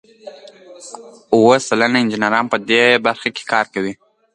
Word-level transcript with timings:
اوه 1.35 1.55
سلنه 1.67 1.97
انجینران 2.01 2.45
په 2.53 2.57
دې 2.69 2.83
برخه 3.05 3.29
کې 3.35 3.43
کار 3.51 3.65
کوي. 3.73 3.93